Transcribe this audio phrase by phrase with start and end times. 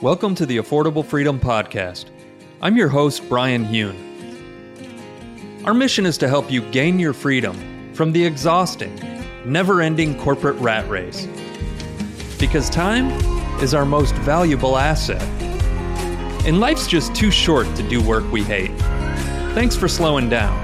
[0.00, 2.10] Welcome to the Affordable Freedom Podcast.
[2.62, 3.96] I'm your host, Bryan Huhn.
[5.64, 8.94] Our mission is to help you gain your freedom from the exhausting,
[9.44, 11.26] never ending corporate rat race.
[12.38, 13.10] Because time
[13.60, 15.20] is our most valuable asset.
[16.46, 18.78] And life's just too short to do work we hate.
[19.52, 20.56] Thanks for slowing down.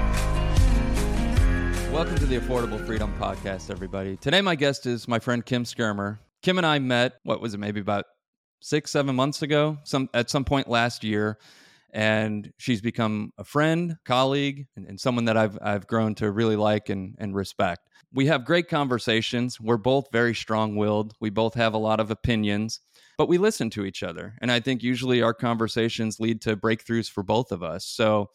[1.91, 4.15] Welcome to the Affordable Freedom Podcast, everybody.
[4.15, 6.19] Today, my guest is my friend Kim Skermer.
[6.41, 8.05] Kim and I met, what was it, maybe about
[8.65, 11.37] six, seven months ago, some at some point last year.
[11.93, 16.57] And she's become a friend, colleague, and, and someone that I've I've grown to really
[16.57, 17.87] like and, and respect.
[18.11, 19.61] We have great conversations.
[19.61, 21.13] We're both very strong willed.
[21.21, 22.81] We both have a lot of opinions,
[23.17, 24.35] but we listen to each other.
[24.41, 27.85] And I think usually our conversations lead to breakthroughs for both of us.
[27.85, 28.29] So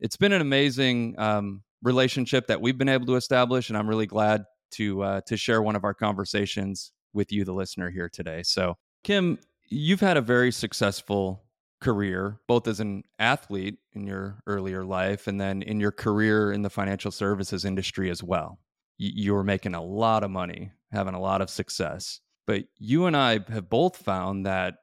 [0.00, 4.06] it's been an amazing um, relationship that we've been able to establish, and I'm really
[4.06, 8.42] glad to uh, to share one of our conversations with you, the listener here today.
[8.42, 11.42] So, Kim, you've had a very successful
[11.80, 16.62] career, both as an athlete in your earlier life and then in your career in
[16.62, 18.58] the financial services industry as well.
[18.98, 22.20] You were making a lot of money, having a lot of success.
[22.46, 24.76] But you and I have both found that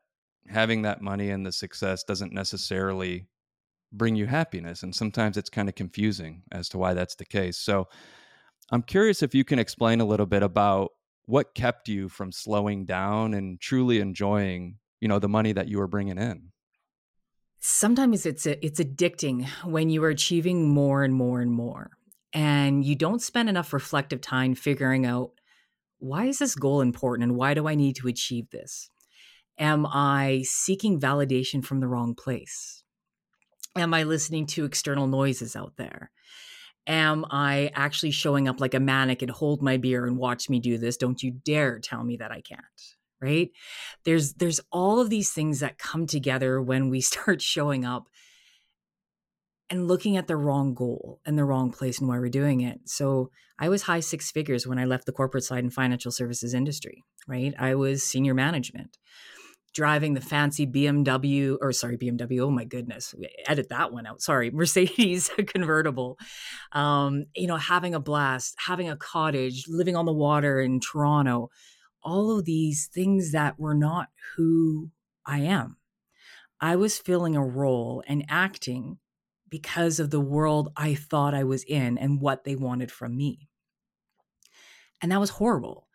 [0.48, 3.28] having that money and the success doesn't necessarily
[3.92, 4.84] bring you happiness.
[4.84, 7.58] And sometimes it's kind of confusing as to why that's the case.
[7.58, 7.88] So
[8.72, 10.92] I'm curious if you can explain a little bit about
[11.26, 15.80] what kept you from slowing down and truly enjoying you know the money that you
[15.80, 16.52] were bringing in?
[17.60, 21.92] Sometimes it's it's addicting when you are achieving more and more and more
[22.34, 25.32] and you don't spend enough reflective time figuring out
[26.00, 28.90] why is this goal important and why do i need to achieve this?
[29.60, 32.84] Am i seeking validation from the wrong place?
[33.76, 36.12] Am i listening to external noises out there
[36.88, 40.78] am I actually showing up like a mannequin, hold my beer and watch me do
[40.78, 40.98] this?
[40.98, 42.62] Don't you dare tell me that I can't.
[43.22, 43.52] Right?
[44.04, 48.10] There's there's all of these things that come together when we start showing up
[49.70, 52.82] and looking at the wrong goal and the wrong place and why we're doing it.
[52.86, 56.54] So I was high six figures when I left the corporate side and financial services
[56.54, 57.54] industry, right?
[57.58, 58.98] I was senior management
[59.74, 63.14] driving the fancy BMW or sorry BMW oh my goodness
[63.48, 66.18] edit that one out sorry Mercedes convertible.
[66.72, 71.50] Um, you know having a blast having a cottage living on the water in Toronto
[72.04, 74.92] all of these things that were not who
[75.26, 75.78] I am.
[76.60, 78.98] I was filling a role and acting
[79.50, 83.50] because of the world I thought I was in and what they wanted from me.
[85.02, 85.88] And that was horrible.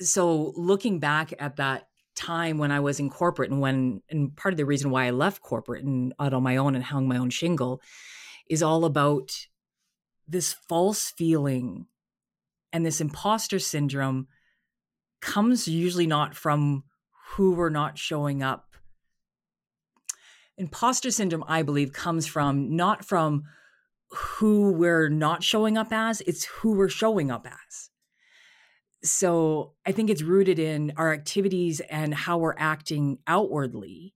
[0.00, 1.88] So looking back at that
[2.20, 5.10] time when I was in corporate and when and part of the reason why I
[5.10, 7.80] left corporate and out on my own and hung my own shingle
[8.48, 9.32] is all about
[10.28, 11.86] this false feeling
[12.72, 14.28] and this imposter syndrome
[15.20, 16.84] comes usually not from
[17.30, 18.66] who we're not showing up.
[20.56, 23.44] Imposter syndrome, I believe, comes from not from
[24.10, 27.89] who we're not showing up as, it's who we're showing up as
[29.02, 34.14] so I think it's rooted in our activities and how we're acting outwardly.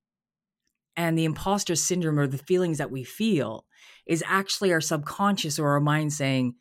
[0.97, 3.65] And the imposter syndrome or the feelings that we feel
[4.06, 6.55] is actually our subconscious or our mind saying,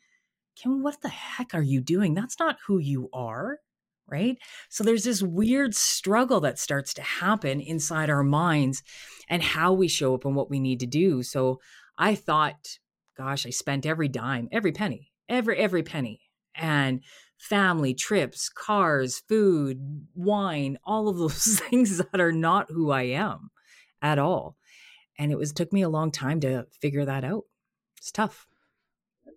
[0.56, 2.14] Kim, what the heck are you doing?
[2.14, 3.58] That's not who you are.
[4.06, 4.36] Right.
[4.68, 8.82] So there's this weird struggle that starts to happen inside our minds
[9.30, 11.22] and how we show up and what we need to do.
[11.22, 11.58] So
[11.96, 12.78] I thought,
[13.16, 16.20] gosh, I spent every dime, every penny, every, every penny.
[16.54, 17.02] And
[17.44, 23.50] family, trips, cars, food, wine, all of those things that are not who I am
[24.00, 24.56] at all.
[25.18, 27.44] And it was took me a long time to figure that out.
[27.98, 28.46] It's tough.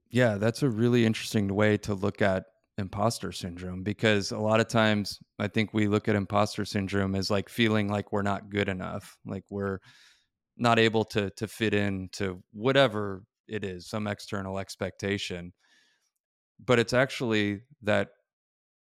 [0.09, 2.45] Yeah, that's a really interesting way to look at
[2.77, 7.29] imposter syndrome because a lot of times I think we look at imposter syndrome as
[7.29, 9.79] like feeling like we're not good enough, like we're
[10.55, 15.51] not able to to fit in to whatever it is, some external expectation
[16.63, 18.09] but it's actually that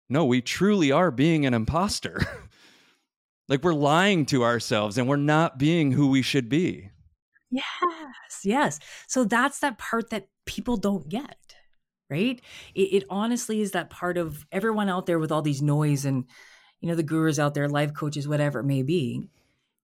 [0.08, 2.20] no, we truly are being an imposter.
[3.48, 6.90] like we're lying to ourselves and we're not being who we should be.
[7.50, 8.78] Yes, yes.
[9.06, 11.54] So that's that part that people don't get,
[12.10, 12.40] right?
[12.74, 16.24] It, it, honestly is that part of everyone out there with all these noise and,
[16.80, 19.28] you know, the gurus out there, life coaches, whatever it may be.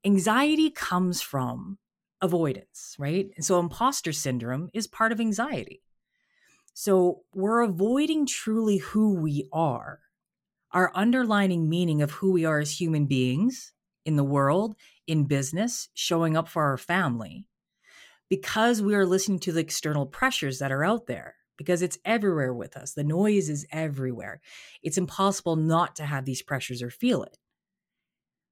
[0.04, 1.78] Anxiety comes from
[2.20, 3.30] avoidance, right?
[3.36, 5.82] And so imposter syndrome is part of anxiety.
[6.80, 9.98] So we're avoiding truly who we are,
[10.70, 13.72] our underlining meaning of who we are as human beings
[14.06, 17.48] in the world, in business, showing up for our family,
[18.28, 22.54] because we are listening to the external pressures that are out there, because it's everywhere
[22.54, 22.92] with us.
[22.92, 24.40] The noise is everywhere.
[24.80, 27.38] It's impossible not to have these pressures or feel it.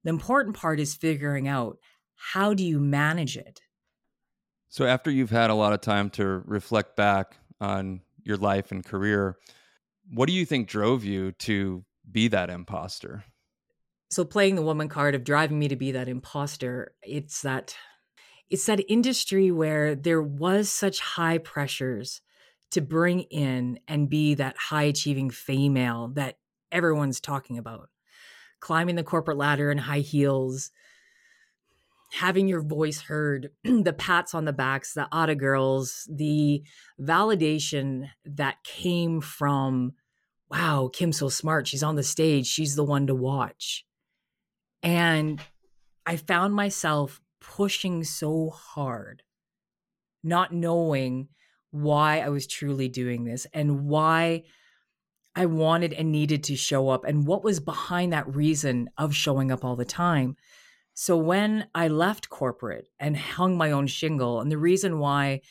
[0.03, 1.77] The important part is figuring out
[2.15, 3.61] how do you manage it?
[4.67, 8.85] So, after you've had a lot of time to reflect back on your life and
[8.85, 9.37] career,
[10.11, 13.23] what do you think drove you to be that imposter?
[14.09, 17.75] So, playing the woman card of driving me to be that imposter, it's that
[18.49, 22.21] it's that industry where there was such high pressures
[22.71, 26.37] to bring in and be that high achieving female that
[26.71, 27.89] everyone's talking about.
[28.59, 30.71] Climbing the corporate ladder in high heels,
[32.11, 36.63] having your voice heard, the pats on the backs, the Atta girls, the
[36.99, 39.93] validation that came from,
[40.49, 41.67] wow, Kim's so smart.
[41.67, 42.47] She's on the stage.
[42.47, 43.85] She's the one to watch.
[44.81, 45.41] And
[46.05, 49.23] I found myself pushing so hard,
[50.23, 51.29] not knowing
[51.71, 54.43] why I was truly doing this and why
[55.35, 59.51] I wanted and needed to show up and what was behind that reason of showing
[59.51, 60.35] up all the time.
[60.99, 65.41] So when I left corporate and hung my own shingle, and the reason why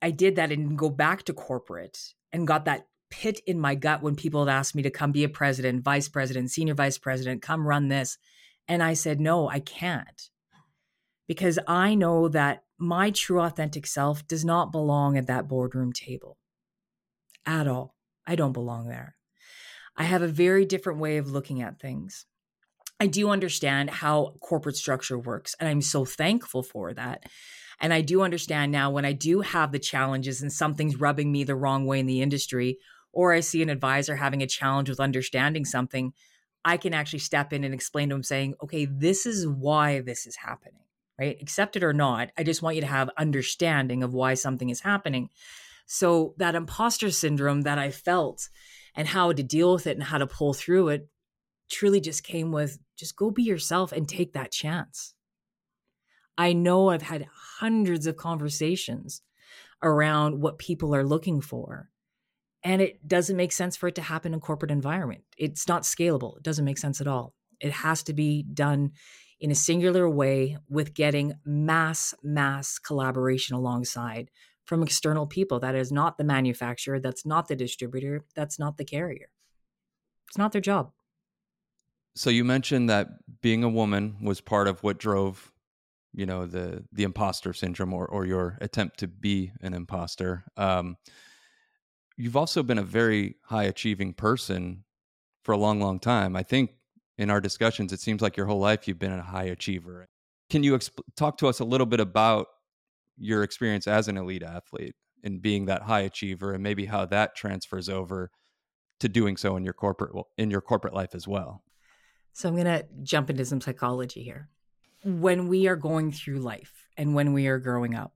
[0.00, 4.00] I did that and go back to corporate and got that pit in my gut
[4.00, 7.42] when people had asked me to come be a president, vice president, senior vice president,
[7.42, 8.16] come run this.
[8.66, 10.30] And I said, no, I can't.
[11.28, 16.38] Because I know that my true authentic self does not belong at that boardroom table
[17.44, 17.96] at all.
[18.26, 19.14] I don't belong there.
[19.94, 22.24] I have a very different way of looking at things.
[23.00, 27.24] I do understand how corporate structure works, and I'm so thankful for that.
[27.80, 31.42] And I do understand now when I do have the challenges and something's rubbing me
[31.42, 32.78] the wrong way in the industry,
[33.12, 36.12] or I see an advisor having a challenge with understanding something,
[36.64, 40.26] I can actually step in and explain to them, saying, okay, this is why this
[40.28, 40.84] is happening,
[41.18, 41.36] right?
[41.42, 42.30] Accept it or not.
[42.38, 45.28] I just want you to have understanding of why something is happening.
[45.86, 48.48] So that imposter syndrome that I felt
[48.94, 51.08] and how to deal with it and how to pull through it
[51.70, 55.14] truly just came with just go be yourself and take that chance.
[56.38, 57.26] I know I've had
[57.58, 59.22] hundreds of conversations
[59.82, 61.90] around what people are looking for.
[62.64, 65.22] And it doesn't make sense for it to happen in corporate environment.
[65.36, 66.36] It's not scalable.
[66.36, 67.34] It doesn't make sense at all.
[67.60, 68.92] It has to be done
[69.40, 74.30] in a singular way with getting mass, mass collaboration alongside
[74.64, 75.58] from external people.
[75.58, 79.30] That is not the manufacturer, that's not the distributor, that's not the carrier.
[80.28, 80.92] It's not their job.
[82.14, 83.08] So you mentioned that
[83.40, 85.50] being a woman was part of what drove,
[86.12, 90.44] you know, the the imposter syndrome or or your attempt to be an imposter.
[90.56, 90.96] Um,
[92.16, 94.84] you've also been a very high achieving person
[95.42, 96.36] for a long, long time.
[96.36, 96.70] I think
[97.18, 100.08] in our discussions, it seems like your whole life you've been a high achiever.
[100.50, 102.46] Can you exp- talk to us a little bit about
[103.16, 104.94] your experience as an elite athlete
[105.24, 108.30] and being that high achiever, and maybe how that transfers over
[109.00, 111.62] to doing so in your corporate in your corporate life as well?
[112.32, 114.48] So I'm going to jump into some psychology here.
[115.04, 118.14] When we are going through life and when we are growing up,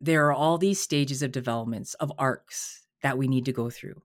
[0.00, 4.02] there are all these stages of developments of arcs that we need to go through.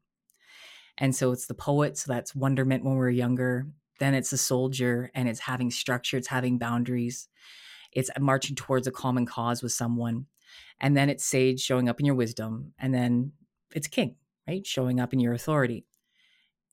[0.97, 3.67] And so it's the poet, so that's wonderment when we're younger.
[3.99, 7.27] Then it's the soldier, and it's having structure, it's having boundaries,
[7.91, 10.25] it's marching towards a common cause with someone.
[10.79, 12.73] And then it's sage showing up in your wisdom.
[12.79, 13.33] And then
[13.73, 14.15] it's king,
[14.47, 14.65] right?
[14.65, 15.85] Showing up in your authority.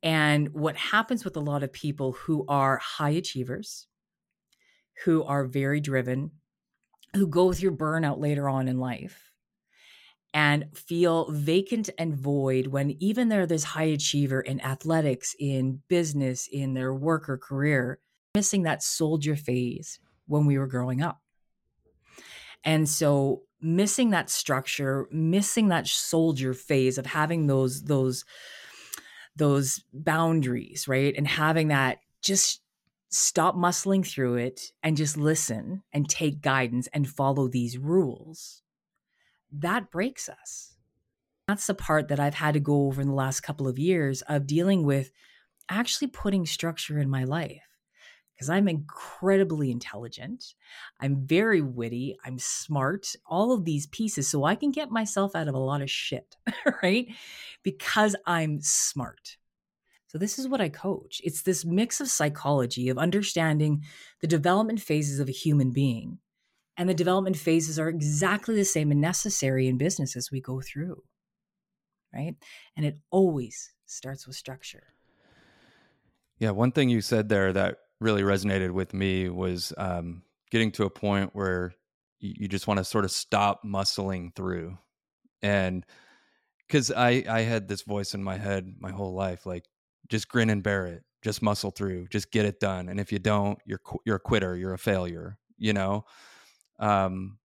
[0.03, 3.87] And what happens with a lot of people who are high achievers,
[5.05, 6.33] who are very driven,
[7.15, 9.33] who go through burnout later on in life
[10.35, 16.47] and feel vacant and void when even they're this high achiever in athletics, in business,
[16.53, 17.99] in their work or career,
[18.35, 21.21] missing that soldier phase when we were growing up.
[22.65, 28.25] And so missing that structure, missing that soldier phase of having those those
[29.37, 31.15] those boundaries, right?
[31.17, 32.61] And having that just
[33.09, 38.63] stop muscling through it and just listen and take guidance and follow these rules.
[39.53, 40.75] That breaks us.
[41.47, 44.23] That's the part that I've had to go over in the last couple of years
[44.23, 45.11] of dealing with
[45.69, 47.76] actually putting structure in my life
[48.37, 50.55] because I'm incredibly intelligent.
[51.01, 52.17] I'm very witty.
[52.25, 54.29] I'm smart, all of these pieces.
[54.29, 56.37] So I can get myself out of a lot of shit,
[56.83, 57.09] right?
[57.63, 59.39] Because I'm smart.
[60.09, 61.21] So this is what I coach.
[61.25, 63.83] It's this mix of psychology, of understanding
[64.21, 66.19] the development phases of a human being.
[66.77, 70.61] And the development phases are exactly the same and necessary in business as we go
[70.61, 71.03] through,
[72.13, 72.35] right?
[72.77, 74.89] And it always starts with structure.
[76.39, 80.85] Yeah, one thing you said there that really resonated with me was um, getting to
[80.85, 81.73] a point where
[82.21, 84.79] you, you just want to sort of stop muscling through.
[85.43, 85.85] And
[86.67, 89.65] because I, I had this voice in my head my whole life, like,
[90.09, 91.05] just grin and bear it.
[91.23, 92.89] just muscle through, just get it done.
[92.89, 96.05] And if you don't, you're you're a quitter, you're a failure, you know.
[96.79, 97.39] Um,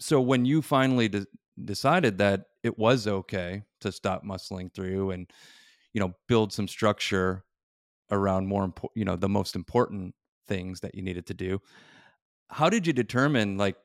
[0.00, 1.26] so when you finally de-
[1.64, 5.30] decided that it was okay to stop muscling through and
[5.92, 7.44] you know build some structure
[8.10, 10.14] around more important, you know, the most important
[10.46, 11.60] things that you needed to do,
[12.50, 13.76] how did you determine like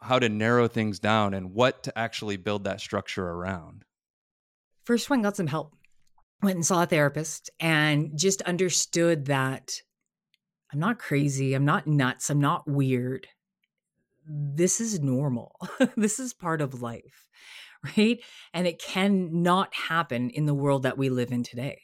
[0.00, 3.84] how to narrow things down and what to actually build that structure around?
[4.84, 5.74] First one got some help.
[6.42, 9.80] Went and saw a therapist and just understood that
[10.72, 11.54] I'm not crazy.
[11.54, 12.30] I'm not nuts.
[12.30, 13.28] I'm not weird.
[14.26, 15.54] This is normal.
[15.96, 17.28] this is part of life,
[17.96, 18.18] right?
[18.52, 21.80] And it can not happen in the world that we live in today,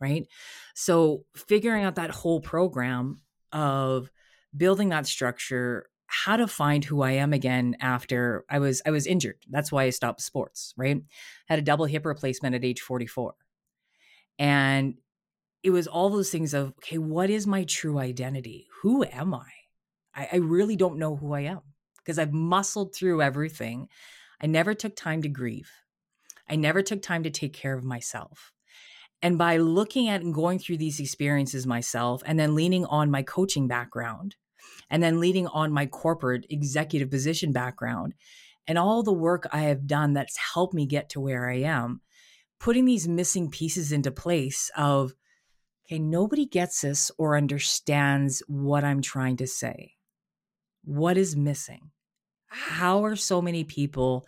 [0.00, 0.26] right?
[0.74, 3.20] So, figuring out that whole program
[3.52, 4.10] of
[4.56, 9.06] building that structure how to find who I am again after I was I was
[9.06, 9.38] injured.
[9.50, 11.02] That's why I stopped sports, right?
[11.48, 13.34] Had a double hip replacement at age 44.
[14.38, 14.94] And
[15.62, 18.68] it was all those things of, okay, what is my true identity?
[18.82, 19.48] Who am I?
[20.14, 21.62] I, I really don't know who I am
[21.98, 23.88] because I've muscled through everything.
[24.40, 25.70] I never took time to grieve.
[26.48, 28.52] I never took time to take care of myself.
[29.24, 33.22] And by looking at and going through these experiences myself and then leaning on my
[33.22, 34.36] coaching background,
[34.90, 38.12] and then leaning on my corporate executive position background
[38.66, 42.02] and all the work I have done that's helped me get to where I am,
[42.60, 45.14] putting these missing pieces into place of,
[45.86, 49.92] okay, nobody gets this or understands what I'm trying to say.
[50.84, 51.92] What is missing?
[52.48, 54.26] How are so many people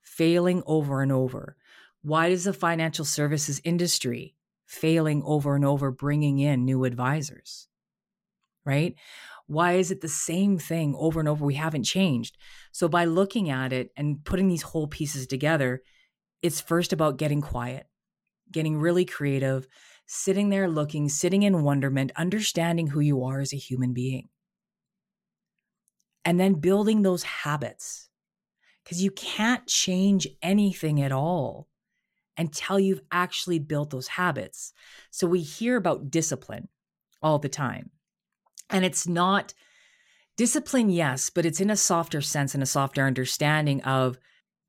[0.00, 1.56] failing over and over?
[2.00, 4.34] Why does the financial services industry
[4.68, 7.66] failing over and over, bringing in new advisors?
[8.64, 8.94] Right?
[9.46, 11.44] Why is it the same thing over and over?
[11.44, 12.36] We haven't changed.
[12.70, 15.82] So, by looking at it and putting these whole pieces together,
[16.42, 17.86] it's first about getting quiet,
[18.52, 19.66] getting really creative,
[20.06, 24.28] sitting there looking, sitting in wonderment, understanding who you are as a human being.
[26.26, 28.10] And then building those habits.
[28.84, 31.68] Because you can't change anything at all
[32.38, 34.72] until you've actually built those habits.
[35.10, 36.68] So we hear about discipline
[37.20, 37.90] all the time.
[38.70, 39.52] And it's not
[40.36, 44.18] discipline, yes, but it's in a softer sense and a softer understanding of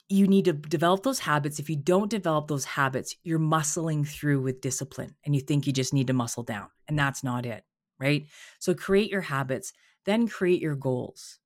[0.09, 1.59] you need to develop those habits.
[1.59, 5.73] If you don't develop those habits, you're muscling through with discipline and you think you
[5.73, 6.69] just need to muscle down.
[6.88, 7.63] And that's not it,
[7.99, 8.25] right?
[8.57, 9.71] So create your habits,
[10.05, 11.38] then create your goals,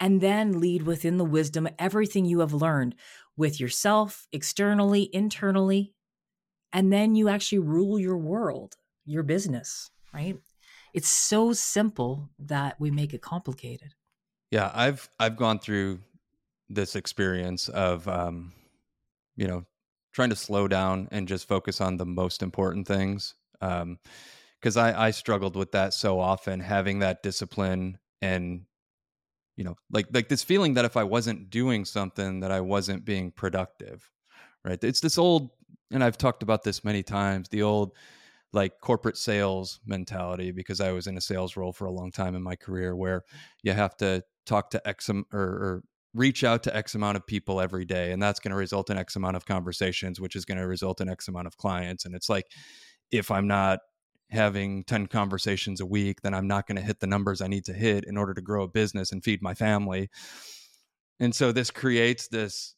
[0.00, 2.94] and then lead within the wisdom, everything you have learned
[3.38, 5.94] with yourself, externally, internally.
[6.74, 8.76] And then you actually rule your world,
[9.06, 10.36] your business, right?
[10.94, 13.94] it's so simple that we make it complicated.
[14.50, 16.00] Yeah, I've I've gone through
[16.68, 18.52] this experience of um,
[19.36, 19.64] you know
[20.12, 23.34] trying to slow down and just focus on the most important things.
[23.60, 23.98] Um,
[24.60, 28.62] because I I struggled with that so often, having that discipline and
[29.58, 33.04] you know like like this feeling that if I wasn't doing something that I wasn't
[33.04, 34.08] being productive,
[34.64, 34.82] right?
[34.82, 35.50] It's this old
[35.90, 37.48] and I've talked about this many times.
[37.48, 37.92] The old
[38.52, 42.36] like corporate sales mentality because I was in a sales role for a long time
[42.36, 43.24] in my career where
[43.62, 45.82] you have to talk to X or, or
[46.14, 48.12] reach out to X amount of people every day.
[48.12, 51.00] And that's going to result in X amount of conversations, which is going to result
[51.00, 52.04] in X amount of clients.
[52.04, 52.46] And it's like,
[53.10, 53.80] if I'm not
[54.30, 57.64] having 10 conversations a week, then I'm not going to hit the numbers I need
[57.66, 60.10] to hit in order to grow a business and feed my family.
[61.20, 62.74] And so this creates this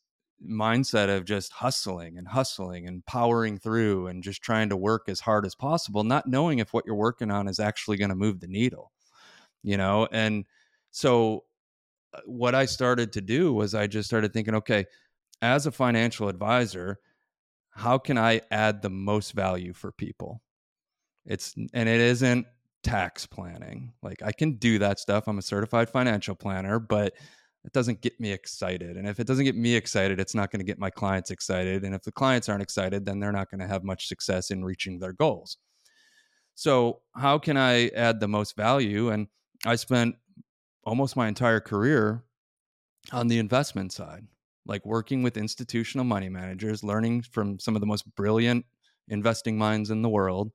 [0.46, 5.20] mindset of just hustling and hustling and powering through and just trying to work as
[5.20, 8.40] hard as possible, not knowing if what you're working on is actually going to move
[8.40, 8.92] the needle,
[9.62, 10.08] you know?
[10.10, 10.46] And
[10.90, 11.44] so
[12.14, 14.86] uh, what I started to do was I just started thinking, okay,
[15.42, 16.98] as a financial advisor,
[17.70, 20.40] how can I add the most value for people?
[21.30, 22.46] It's, and it isn't
[22.82, 23.92] tax planning.
[24.02, 25.28] Like I can do that stuff.
[25.28, 27.14] I'm a certified financial planner, but
[27.64, 28.96] it doesn't get me excited.
[28.96, 31.84] And if it doesn't get me excited, it's not going to get my clients excited.
[31.84, 34.64] And if the clients aren't excited, then they're not going to have much success in
[34.64, 35.58] reaching their goals.
[36.54, 39.10] So, how can I add the most value?
[39.10, 39.28] And
[39.64, 40.16] I spent
[40.84, 42.24] almost my entire career
[43.12, 44.26] on the investment side,
[44.66, 48.64] like working with institutional money managers, learning from some of the most brilliant
[49.08, 50.52] investing minds in the world,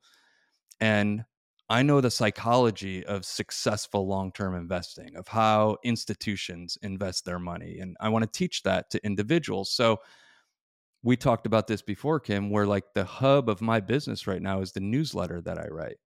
[0.80, 1.24] and
[1.68, 7.80] I know the psychology of successful long term investing, of how institutions invest their money.
[7.80, 9.72] And I want to teach that to individuals.
[9.72, 9.98] So
[11.02, 14.60] we talked about this before, Kim, where like the hub of my business right now
[14.60, 15.96] is the newsletter that I write.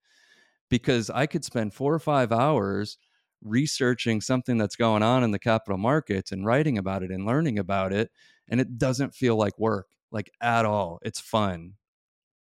[0.70, 2.96] Because I could spend four or five hours
[3.42, 7.58] researching something that's going on in the capital markets and writing about it and learning
[7.58, 8.10] about it.
[8.48, 11.00] And it doesn't feel like work, like at all.
[11.02, 11.74] It's fun,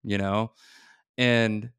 [0.04, 0.52] you know?
[1.16, 1.70] And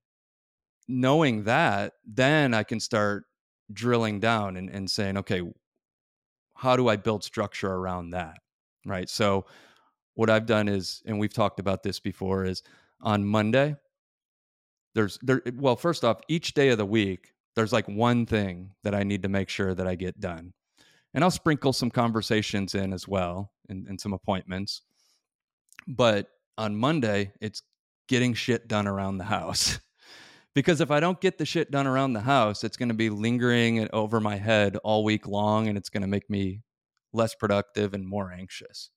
[0.90, 3.26] knowing that, then I can start
[3.72, 5.44] drilling down and, and saying, okay,
[6.56, 8.40] how do I build structure around that?
[8.86, 9.08] Right.
[9.08, 9.46] So,
[10.16, 12.64] what I've done is, and we've talked about this before, is
[13.00, 13.76] on Monday,
[14.96, 18.96] there's there, well, first off, each day of the week, there's like one thing that
[18.96, 20.54] I need to make sure that I get done.
[21.14, 24.82] And I'll sprinkle some conversations in as well and, and some appointments.
[25.88, 26.28] But
[26.58, 27.62] on Monday, it's
[28.08, 29.80] getting shit done around the house.
[30.56, 33.10] Because if I don't get the shit done around the house, it's going to be
[33.10, 36.62] lingering over my head all week long and it's going to make me
[37.14, 38.90] less productive and more anxious.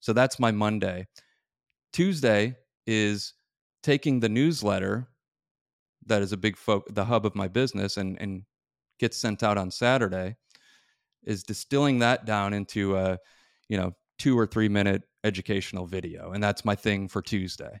[0.00, 1.06] So that's my Monday.
[1.92, 3.34] Tuesday is
[3.82, 5.08] taking the newsletter
[6.06, 8.42] that is a big fo- the hub of my business and and
[8.98, 10.36] gets sent out on Saturday
[11.24, 13.18] is distilling that down into a
[13.68, 17.80] you know 2 or 3 minute educational video and that's my thing for Tuesday.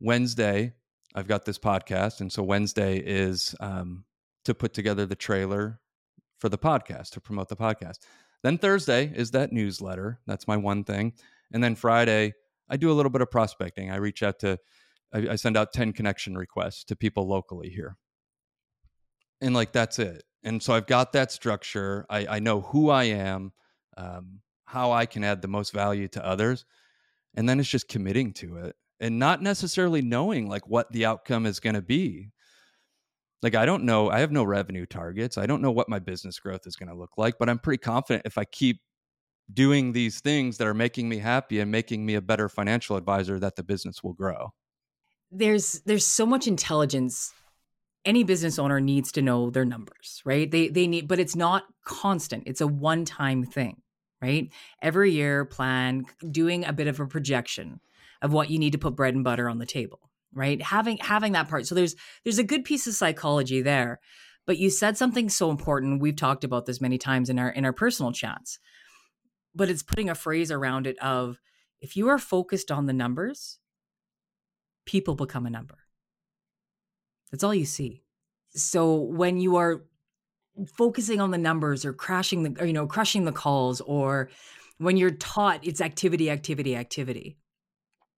[0.00, 0.72] Wednesday
[1.16, 4.04] I've got this podcast, and so Wednesday is um,
[4.44, 5.80] to put together the trailer
[6.38, 8.00] for the podcast to promote the podcast.
[8.42, 10.20] Then Thursday is that newsletter.
[10.26, 11.14] That's my one thing,
[11.54, 12.34] and then Friday
[12.68, 13.90] I do a little bit of prospecting.
[13.90, 14.58] I reach out to,
[15.10, 17.96] I, I send out ten connection requests to people locally here,
[19.40, 20.22] and like that's it.
[20.44, 22.04] And so I've got that structure.
[22.10, 23.52] I, I know who I am,
[23.96, 26.66] um, how I can add the most value to others,
[27.34, 31.46] and then it's just committing to it and not necessarily knowing like what the outcome
[31.46, 32.30] is going to be.
[33.42, 36.38] Like i don't know i have no revenue targets i don't know what my business
[36.38, 38.80] growth is going to look like but i'm pretty confident if i keep
[39.52, 43.38] doing these things that are making me happy and making me a better financial advisor
[43.38, 44.52] that the business will grow.
[45.30, 47.32] There's there's so much intelligence.
[48.04, 50.50] Any business owner needs to know their numbers right?
[50.50, 53.82] They they need but it's not constant it's a one time thing
[54.22, 54.50] right?
[54.80, 57.80] Every year plan doing a bit of a projection
[58.22, 60.00] of what you need to put bread and butter on the table
[60.34, 60.60] right?
[60.60, 61.66] Having having that part.
[61.66, 64.00] So there's there's a good piece of psychology there
[64.46, 66.00] but you said something so important.
[66.00, 68.58] We've talked about this many times in our in our personal chats
[69.54, 71.40] but it's putting a phrase around it of
[71.80, 73.58] if you are focused on the numbers
[74.84, 75.78] people become a number.
[77.32, 78.04] That's all you see.
[78.50, 79.84] So when you are
[80.76, 84.30] focusing on the numbers or crashing the or, you know crushing the calls or
[84.78, 87.36] when you're taught it's activity activity activity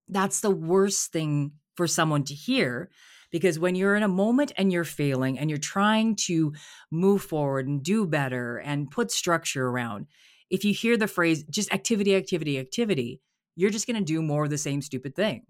[0.08, 2.90] that's the worst thing for someone to hear
[3.30, 6.52] because when you're in a moment and you're failing and you're trying to
[6.90, 10.06] move forward and do better and put structure around
[10.50, 13.20] if you hear the phrase just activity activity activity
[13.58, 15.42] you're just going to do more of the same stupid thing.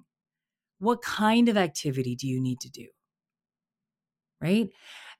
[0.78, 2.86] What kind of activity do you need to do?
[4.40, 4.70] Right?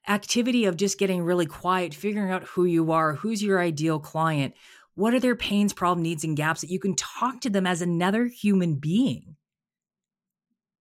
[0.07, 4.55] Activity of just getting really quiet figuring out who you are who's your ideal client
[4.99, 7.81] what are their pains, problem, needs, and gaps that you can talk to them as
[7.81, 9.37] another human being,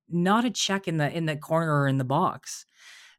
[0.09, 2.67] not a check in the in the corner or in the box.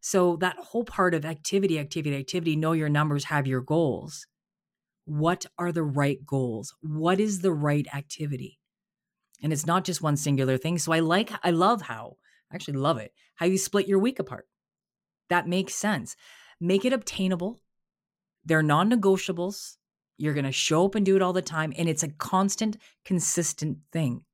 [0.01, 4.27] So that whole part of activity, activity, activity, know your numbers, have your goals.
[5.05, 6.75] What are the right goals?
[6.81, 8.59] What is the right activity?
[9.41, 10.77] And it's not just one singular thing.
[10.77, 12.17] So I like, I love how,
[12.51, 14.47] I actually love it, how you split your week apart.
[15.29, 16.17] That makes sense.
[16.59, 17.61] Make it obtainable.
[18.43, 19.77] They're non negotiables.
[20.19, 21.73] You're going to show up and do it all the time.
[21.77, 24.25] And it's a constant, consistent thing.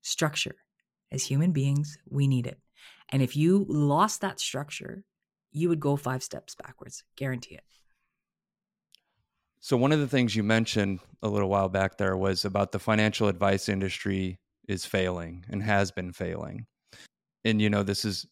[0.00, 0.56] Structure.
[1.12, 2.58] As human beings, we need it.
[3.10, 5.04] And if you lost that structure,
[5.52, 7.04] you would go five steps backwards.
[7.16, 7.64] Guarantee it.
[9.60, 12.78] So, one of the things you mentioned a little while back there was about the
[12.78, 14.38] financial advice industry
[14.68, 16.66] is failing and has been failing.
[17.44, 18.26] And, you know, this is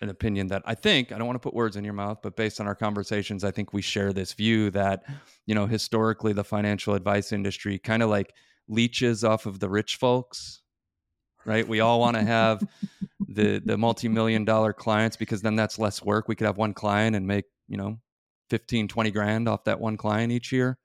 [0.00, 2.36] an opinion that I think I don't want to put words in your mouth, but
[2.36, 5.04] based on our conversations, I think we share this view that
[5.46, 8.34] you know historically the financial advice industry kind of like
[8.68, 10.62] leeches off of the rich folks,
[11.44, 11.66] right?
[11.66, 12.62] We all want to have
[13.28, 16.28] the the multi million dollar clients because then that's less work.
[16.28, 17.98] We could have one client and make you know
[18.50, 20.78] 15, 20 grand off that one client each year.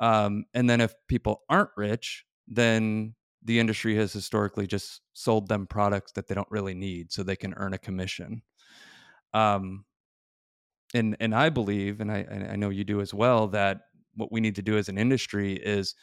[0.00, 5.66] Um, and then if people aren't rich, then the industry has historically just sold them
[5.66, 8.42] products that they don't really need so they can earn a commission.
[9.32, 9.84] Um
[10.94, 13.80] and and i believe and i i know you do as well that
[14.14, 15.94] what we need to do as an industry is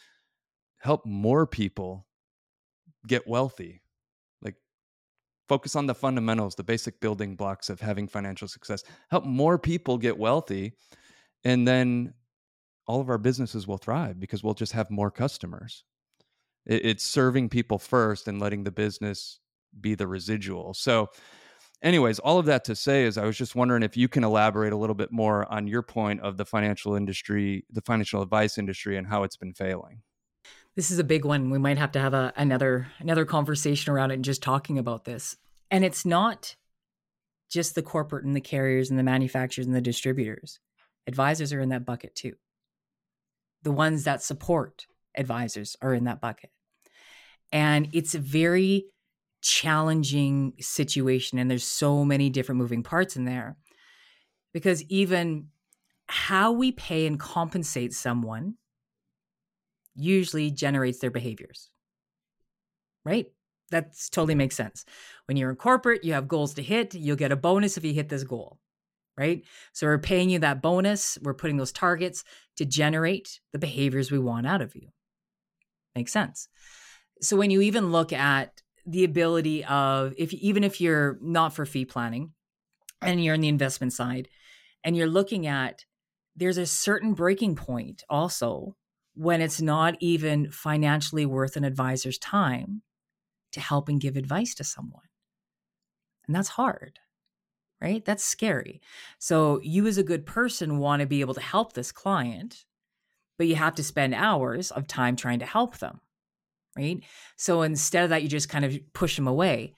[0.81, 2.05] help more people
[3.07, 3.81] get wealthy.
[4.41, 4.55] Like
[5.47, 8.83] focus on the fundamentals the basic building blocks of having financial success.
[9.09, 10.73] Help more people get wealthy
[11.43, 12.13] and then
[12.87, 15.83] all of our businesses will thrive because we'll just have more customers
[16.65, 19.39] it, it's serving people first and letting the business
[19.79, 20.73] be the residual.
[20.73, 21.09] So,
[21.81, 24.73] anyways, all of that to say is I was just wondering if you can elaborate
[24.73, 28.97] a little bit more on your point of the financial industry, the financial advice industry,
[28.97, 30.01] and how it's been failing.
[30.75, 31.49] This is a big one.
[31.49, 35.05] We might have to have a, another another conversation around it and just talking about
[35.05, 35.37] this.
[35.69, 36.55] And it's not
[37.49, 40.59] just the corporate and the carriers and the manufacturers and the distributors.
[41.07, 42.35] Advisors are in that bucket too.
[43.63, 46.51] The ones that support advisors are in that bucket.
[47.51, 48.85] And it's a very
[49.41, 51.37] challenging situation.
[51.37, 53.57] And there's so many different moving parts in there
[54.53, 55.47] because even
[56.07, 58.55] how we pay and compensate someone
[59.95, 61.69] usually generates their behaviors.
[63.03, 63.27] Right?
[63.71, 64.85] That totally makes sense.
[65.25, 66.93] When you're in corporate, you have goals to hit.
[66.93, 68.59] You'll get a bonus if you hit this goal,
[69.17, 69.43] right?
[69.71, 71.17] So we're paying you that bonus.
[71.21, 72.23] We're putting those targets
[72.57, 74.89] to generate the behaviors we want out of you.
[75.95, 76.47] Makes sense.
[77.21, 81.65] So when you even look at the ability of if even if you're not for
[81.65, 82.31] fee planning
[83.01, 84.27] and you're in the investment side
[84.83, 85.85] and you're looking at
[86.35, 88.75] there's a certain breaking point also
[89.13, 92.81] when it's not even financially worth an advisor's time
[93.51, 95.01] to help and give advice to someone.
[96.25, 96.99] And that's hard,
[97.81, 98.03] right?
[98.05, 98.81] That's scary.
[99.19, 102.65] So, you as a good person want to be able to help this client,
[103.41, 105.99] but you have to spend hours of time trying to help them,
[106.77, 107.01] right?
[107.37, 109.73] So, instead of that, you just kind of push them away.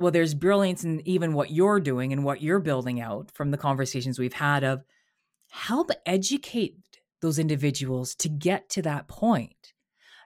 [0.00, 3.56] Well, there's brilliance in even what you're doing and what you're building out from the
[3.56, 4.82] conversations we've had of
[5.50, 6.74] help educate
[7.22, 9.72] those individuals to get to that point.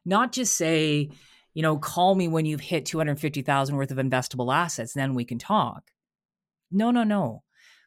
[0.07, 1.11] Not just say,
[1.53, 5.38] you know, call me when you've hit 250,000 worth of investable assets, then we can
[5.38, 5.90] talk.
[6.70, 7.42] No, no, no.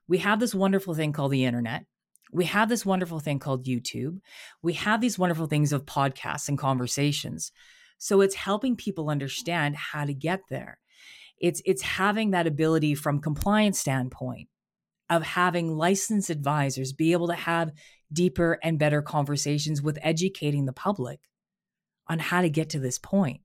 [0.08, 1.88] We have this wonderful thing called the internet.
[2.32, 4.20] We have this wonderful thing called YouTube.
[4.62, 7.52] We have these wonderful things of podcasts and conversations.
[7.98, 10.80] So it's helping people understand how to get there.
[11.40, 14.50] It's it's having that ability from compliance standpoint
[15.10, 17.72] of having licensed advisors be able to have
[18.12, 21.20] deeper and better conversations with educating the public
[22.08, 23.42] on how to get to this point.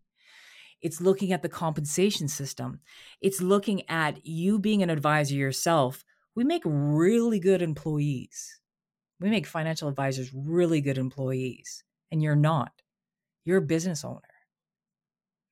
[0.80, 2.80] It's looking at the compensation system.
[3.20, 6.04] It's looking at you being an advisor yourself.
[6.34, 8.60] We make really good employees.
[9.22, 12.72] We make financial advisors really good employees, and you're not.
[13.44, 14.20] You're a business owner,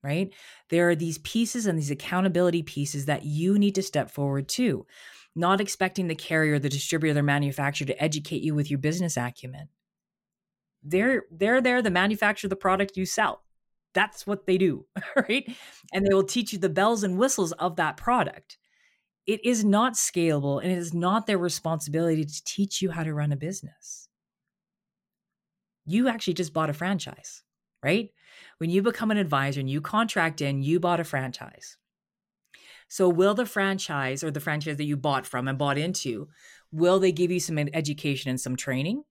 [0.02, 0.33] right?
[0.68, 4.87] There are these pieces and these accountability pieces that you need to step forward to
[5.37, 9.68] not expecting the carrier, the distributor, the manufacturer to educate you with your business acumen.
[10.83, 13.42] They're they're there to manufacture the product you sell.
[13.94, 15.48] That's what they do, right?
[15.92, 18.59] And they will teach you the bells and whistles of that product.
[19.31, 23.14] It is not scalable and it is not their responsibility to teach you how to
[23.14, 24.09] run a business.
[25.87, 27.45] You actually just bought a franchise,
[27.81, 28.11] right?
[28.59, 31.77] When you become an advisor and you contract in, you bought a franchise.
[32.88, 36.27] So, will the franchise or the franchise that you bought from and bought into,
[36.73, 39.05] will they give you some education and some training?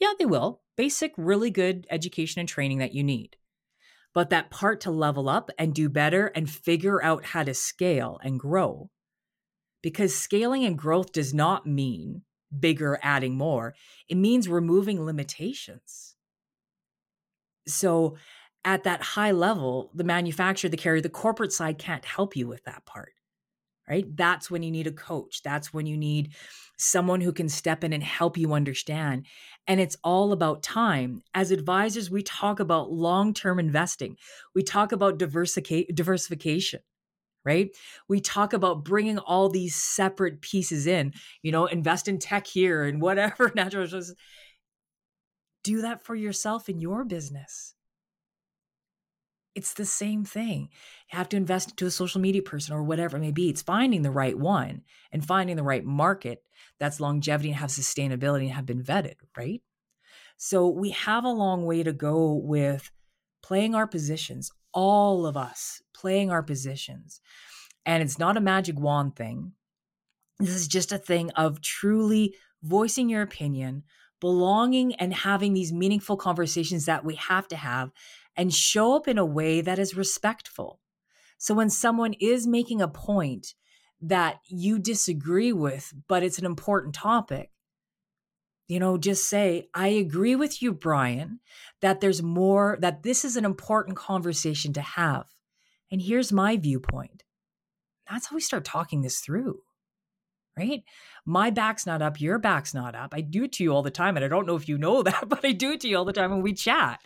[0.00, 0.62] Yeah, they will.
[0.76, 3.36] Basic, really good education and training that you need.
[4.14, 8.18] But that part to level up and do better and figure out how to scale
[8.24, 8.90] and grow.
[9.82, 12.22] Because scaling and growth does not mean
[12.58, 13.74] bigger, adding more,
[14.08, 16.16] it means removing limitations.
[17.66, 18.16] So,
[18.64, 22.64] at that high level, the manufacturer, the carrier, the corporate side can't help you with
[22.64, 23.12] that part
[23.88, 24.16] right?
[24.16, 25.42] That's when you need a coach.
[25.42, 26.34] That's when you need
[26.78, 29.26] someone who can step in and help you understand.
[29.66, 31.22] And it's all about time.
[31.34, 34.16] As advisors, we talk about long term investing,
[34.54, 36.80] we talk about diversica- diversification.
[37.44, 37.70] Right?
[38.08, 42.84] We talk about bringing all these separate pieces in, you know, invest in tech here
[42.84, 44.14] and whatever natural resources.
[45.64, 47.74] Do that for yourself in your business
[49.54, 50.68] it's the same thing.
[51.12, 53.48] You have to invest into a social media person or whatever it may be.
[53.48, 56.42] It's finding the right one and finding the right market
[56.78, 59.60] that's longevity and have sustainability and have been vetted, right?
[60.36, 62.90] So we have a long way to go with
[63.42, 67.20] playing our positions, all of us playing our positions.
[67.84, 69.52] And it's not a magic wand thing.
[70.38, 73.84] This is just a thing of truly voicing your opinion,
[74.20, 77.90] belonging, and having these meaningful conversations that we have to have
[78.36, 80.80] and show up in a way that is respectful.
[81.38, 83.54] So when someone is making a point
[84.00, 87.50] that you disagree with, but it's an important topic,
[88.68, 91.40] you know, just say, I agree with you, Bryan,
[91.80, 95.26] that there's more, that this is an important conversation to have.
[95.90, 97.24] And here's my viewpoint.
[98.08, 99.60] That's how we start talking this through,
[100.56, 100.82] right?
[101.24, 103.14] My back's not up, your back's not up.
[103.14, 104.16] I do it to you all the time.
[104.16, 106.04] And I don't know if you know that, but I do it to you all
[106.04, 107.00] the time when we chat.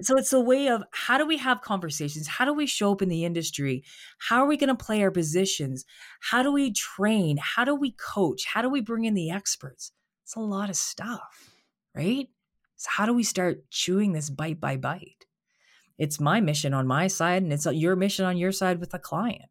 [0.00, 2.28] So it's a way of how do we have conversations?
[2.28, 3.82] How do we show up in the industry?
[4.18, 5.84] How are we going to play our positions?
[6.20, 7.38] How do we train?
[7.38, 8.44] How do we coach?
[8.46, 9.90] How do we bring in the experts?
[10.24, 11.52] It's a lot of stuff,
[11.94, 12.28] right?
[12.76, 15.17] So how do we start chewing this bite by bite?
[15.98, 18.98] It's my mission on my side and it's your mission on your side with the
[18.98, 19.50] client.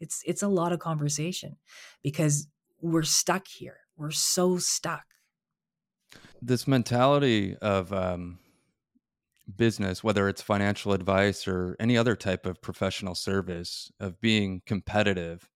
[0.00, 1.56] It's it's a lot of conversation
[2.02, 2.46] because
[2.80, 3.78] we're stuck here.
[3.96, 5.04] We're so stuck.
[6.40, 8.38] This mentality of um,
[9.56, 15.48] business, whether it's financial advice or any other type of professional service, of being competitive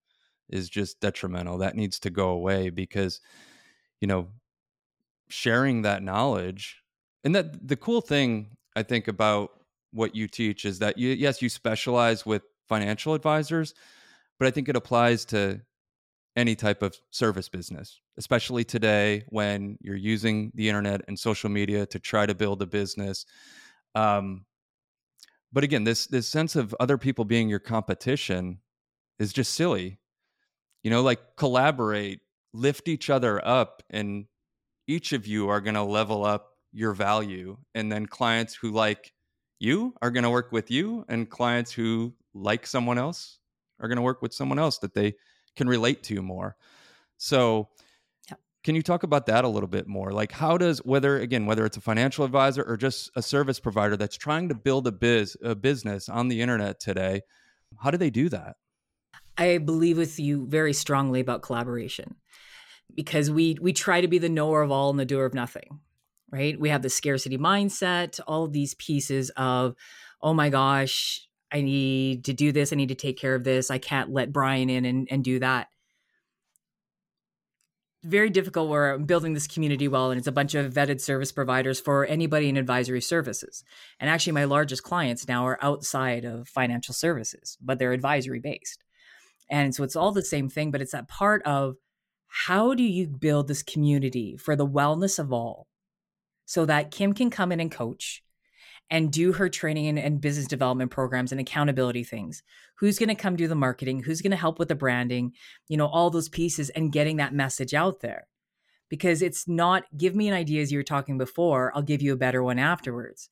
[0.49, 1.57] is just detrimental.
[1.57, 3.21] That needs to go away because,
[4.01, 4.27] you know,
[5.29, 6.83] sharing that knowledge
[7.23, 9.51] and that the cool thing I think about
[9.93, 13.73] what you teach is that you, yes, you specialize with financial advisors,
[14.39, 15.61] but I think it applies to
[16.35, 21.85] any type of service business, especially today when you're using the internet and social media
[21.85, 23.25] to try to build a business.
[23.93, 24.45] Um,
[25.51, 28.59] but again, this this sense of other people being your competition
[29.19, 29.99] is just silly.
[30.81, 32.21] You know, like collaborate,
[32.53, 34.25] lift each other up, and
[34.87, 37.57] each of you are going to level up your value.
[37.75, 39.12] And then clients who like
[39.63, 43.39] you are going to work with you, and clients who like someone else
[43.79, 45.15] are going to work with someone else that they
[45.55, 46.55] can relate to more.
[47.17, 47.69] So,
[48.29, 48.39] yep.
[48.63, 50.11] can you talk about that a little bit more?
[50.11, 53.95] Like, how does whether again whether it's a financial advisor or just a service provider
[53.95, 57.21] that's trying to build a biz a business on the internet today,
[57.79, 58.57] how do they do that?
[59.37, 62.15] I believe with you very strongly about collaboration
[62.93, 65.79] because we we try to be the knower of all and the doer of nothing
[66.33, 69.75] right we have the scarcity mindset all these pieces of
[70.21, 72.73] oh my gosh I need to do this.
[72.73, 73.69] I need to take care of this.
[73.69, 75.67] I can't let Bryan in and, and do that.
[78.03, 81.31] Very difficult where I'm building this community well, and it's a bunch of vetted service
[81.31, 83.63] providers for anybody in advisory services.
[83.99, 88.83] And actually, my largest clients now are outside of financial services, but they're advisory based.
[89.49, 91.75] And so it's all the same thing, but it's that part of
[92.27, 95.67] how do you build this community for the wellness of all
[96.45, 98.23] so that Kim can come in and coach
[98.89, 102.43] and do her training and, and business development programs and accountability things.
[102.77, 104.03] Who's going to come do the marketing?
[104.03, 105.33] Who's going to help with the branding?
[105.67, 108.27] You know all those pieces and getting that message out there.
[108.89, 112.13] Because it's not give me an idea as you were talking before i'll give you
[112.13, 113.29] a better one afterwards.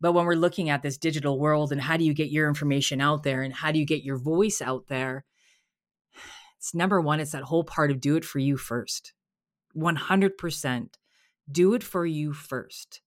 [0.00, 3.00] But when we're looking at this digital world and how do you get your information
[3.00, 5.24] out there and how do you get your voice out there
[6.64, 9.12] it's number one it's that whole part of do it for you first.
[9.76, 10.88] 100%
[11.50, 13.00] do it for you first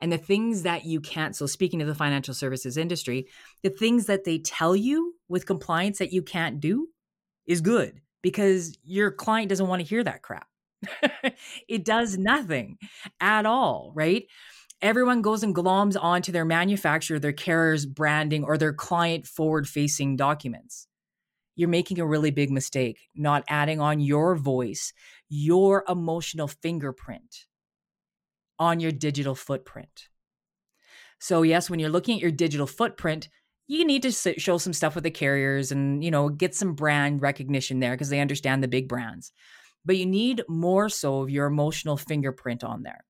[0.00, 1.36] and the things that you can't.
[1.36, 3.26] So, speaking of the financial services industry,
[3.62, 6.88] the things that they tell you with compliance that you can't do
[7.46, 10.46] is good because your client doesn't want to hear that crap.
[11.68, 12.78] it does nothing
[13.20, 14.24] at all, right?
[14.82, 20.16] Everyone goes and gloms onto their manufacturer, their carrier's branding, or their client forward facing
[20.16, 20.86] documents.
[21.54, 24.94] You're making a really big mistake not adding on your voice,
[25.28, 27.46] your emotional fingerprint
[28.60, 30.08] on your digital footprint.
[31.18, 33.28] So, yes, when you're looking at your digital footprint,
[33.66, 37.22] you need to show some stuff with the carriers and, you know, get some brand
[37.22, 39.32] recognition there because they understand the big brands.
[39.84, 43.04] But you need more so of your emotional fingerprint on there.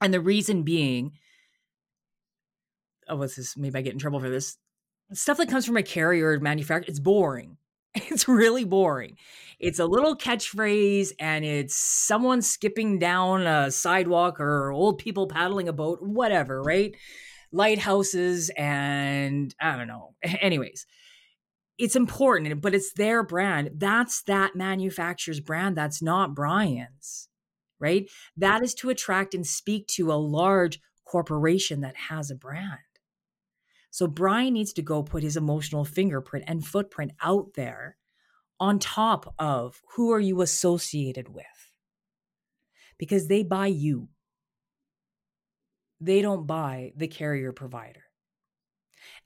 [0.00, 1.12] And the reason being,
[3.08, 3.56] oh, what's this?
[3.56, 4.56] Maybe I get in trouble for this.
[5.12, 7.56] Stuff that comes from a carrier manufacturer, it's boring.
[7.94, 9.16] It's really boring.
[9.58, 15.68] It's a little catchphrase and it's someone skipping down a sidewalk or old people paddling
[15.68, 16.94] a boat, whatever, right?
[17.52, 20.14] Lighthouses and I don't know.
[20.22, 20.86] Anyways,
[21.78, 23.70] it's important, but it's their brand.
[23.76, 25.76] That's that manufacturer's brand.
[25.76, 27.28] That's not Bryan's,
[27.78, 28.08] right?
[28.36, 32.78] That is to attract and speak to a large corporation that has a brand.
[33.92, 37.98] So Bryan needs to go put his emotional fingerprint and footprint out there
[38.58, 41.44] on top of who are you associated with?
[42.96, 44.08] Because they buy you.
[46.00, 48.04] They don't buy the carrier provider.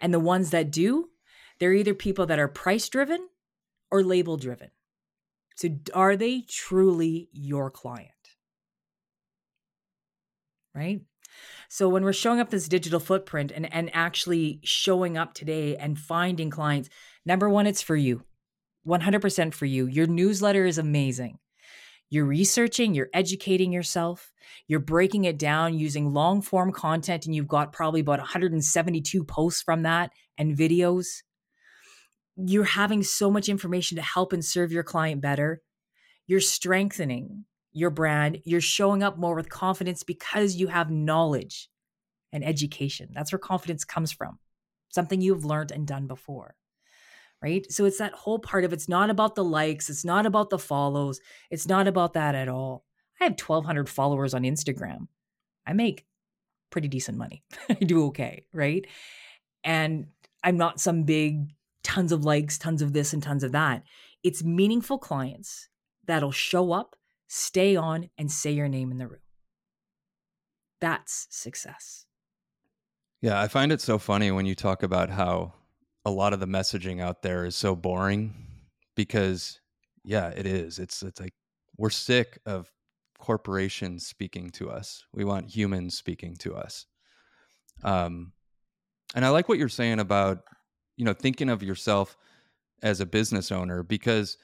[0.01, 1.11] And the ones that do,
[1.61, 3.29] they're either people that are price driven
[3.93, 4.73] or label driven.
[5.55, 8.11] So are they truly your client?
[10.75, 11.03] Right?
[11.69, 15.99] So when we're showing up this digital footprint and, and actually showing up today and
[15.99, 16.89] finding clients,
[17.25, 18.23] number one, it's for you.
[18.87, 19.87] 100% for you.
[19.87, 21.39] Your newsletter is amazing.
[22.09, 24.33] You're researching, you're educating yourself,
[24.69, 29.63] you're breaking it down using long form content, and you've got probably about 172 posts
[29.63, 31.07] from that and videos.
[32.37, 35.63] You're having so much information to help and serve your client better.
[36.29, 37.45] You're strengthening
[37.77, 41.69] your brand, you're showing up more with confidence because you have knowledge
[42.33, 43.11] and education.
[43.12, 44.39] That's where confidence comes from,
[44.89, 46.55] something you've learned and done before.
[47.43, 47.71] Right.
[47.71, 50.59] So it's that whole part of it's not about the likes, it's not about the
[50.59, 52.87] follows, it's not about that at all.
[53.21, 55.09] I have 1,200 followers on Instagram.
[55.67, 56.07] I make
[56.71, 57.45] pretty decent money.
[57.69, 58.47] I do okay.
[58.55, 58.87] Right.
[59.65, 60.07] And
[60.43, 63.83] I'm not some big tons of likes, tons of this, and tons of that.
[64.23, 65.69] It's meaningful clients
[66.07, 69.21] that'll show up, stay on, and say your name in the room.
[70.81, 72.07] That's success.
[73.23, 75.55] Yeah, I find it so funny when you talk about how
[76.05, 78.35] a lot of the messaging out there is so boring
[78.95, 79.61] because
[80.05, 80.79] yeah, it is.
[80.79, 81.35] It's it's like
[81.77, 82.71] we're sick of
[83.19, 85.05] corporations speaking to us.
[85.12, 86.87] We want humans speaking to us.
[87.83, 88.33] Um
[89.15, 90.45] and I like what you're saying about
[90.97, 92.17] you know thinking of yourself
[92.83, 94.37] as a business owner because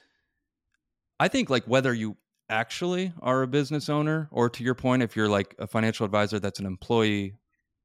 [1.19, 2.17] I think like whether you
[2.53, 4.29] actually are a business owner?
[4.31, 7.35] Or to your point if you're like a financial advisor that's an employee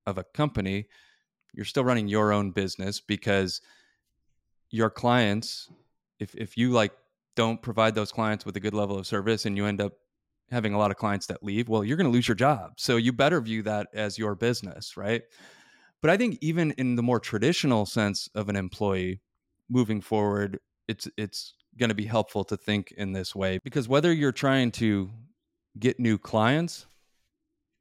[0.07, 0.87] of a company
[1.55, 3.61] you're still running your own business because
[4.71, 5.71] your clients
[6.21, 6.93] if if you like
[7.37, 9.93] don't provide those clients with a good level of service and you end up
[10.51, 12.73] having a lot of clients that leave well you're going to lose your job.
[12.77, 15.23] So you better view that as your business right?
[16.01, 19.21] But i think even in the more traditional sense of an employee
[19.69, 24.13] moving forward it's it's going to be helpful to think in this way because whether
[24.13, 25.11] you're trying to
[25.79, 26.87] get new clients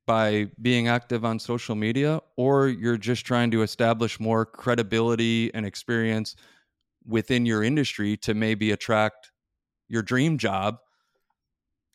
[0.06, 5.66] by being active on social media or you're just trying to establish more credibility and
[5.66, 6.36] experience
[7.06, 9.32] within your industry to maybe attract
[9.90, 10.78] your dream job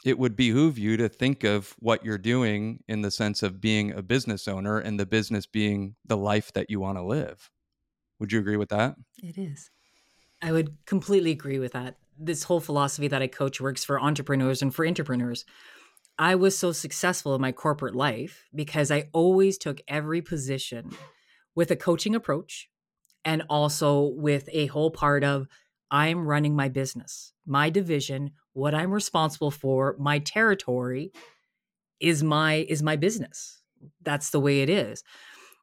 [0.04, 3.92] it would behoove you to think of what you're doing in the sense of being
[3.92, 7.50] a business owner and the business being the life that you want to live.
[8.18, 8.96] Would you agree with that?
[9.22, 9.70] It is
[10.42, 11.96] I would completely agree with that.
[12.18, 15.44] This whole philosophy that I coach works for entrepreneurs and for entrepreneurs.
[16.18, 20.90] I was so successful in my corporate life because I always took every position
[21.55, 22.68] with a coaching approach
[23.24, 25.46] and also with a whole part of
[25.90, 31.12] I'm running my business, my division, what I'm responsible for, my territory
[32.00, 33.61] is my is my business.
[34.02, 35.05] That's the way it is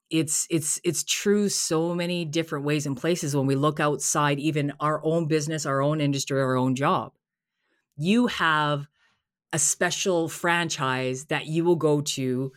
[0.09, 4.73] it's it's it's true so many different ways and places when we look outside even
[4.79, 7.13] our own business our own industry our own job.
[7.95, 8.87] You have
[9.53, 12.51] a special franchise that you will go to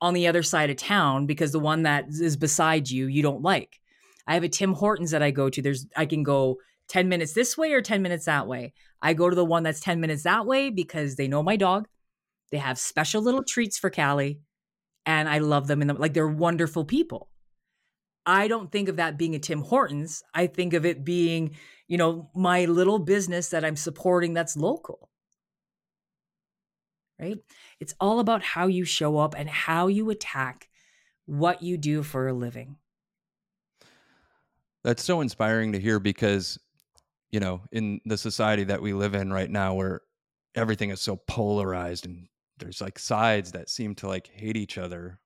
[0.00, 3.42] on the other side of town because the one that is beside you you don't
[3.42, 3.80] like.
[4.26, 5.62] I have a tim hortons that i go to.
[5.62, 6.58] There's i can go
[6.88, 8.72] 10 minutes this way or 10 minutes that way.
[9.00, 11.88] I go to the one that's 10 minutes that way because they know my dog.
[12.50, 14.40] They have special little treats for callie
[15.18, 17.28] and I love them and like they're wonderful people.
[18.24, 20.22] I don't think of that being a Tim Hortons.
[20.34, 21.56] I think of it being,
[21.88, 25.08] you know, my little business that I'm supporting that's local.
[27.18, 27.38] Right?
[27.80, 30.68] It's all about how you show up and how you attack
[31.26, 32.76] what you do for a living.
[34.82, 36.58] That's so inspiring to hear because,
[37.30, 40.00] you know, in the society that we live in right now where
[40.54, 42.28] everything is so polarized and
[42.60, 45.18] there's like sides that seem to like hate each other.